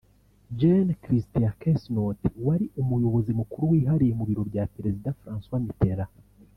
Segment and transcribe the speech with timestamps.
[0.57, 6.13] Gen Christian Quesnot wari Umuyobozi Mukuru wihariye mu Biro bya Perezida Francois Mitterrand